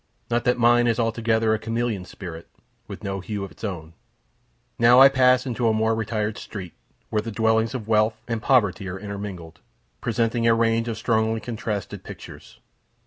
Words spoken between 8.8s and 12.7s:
are intermingled, presenting a range of strongly contrasted pictures.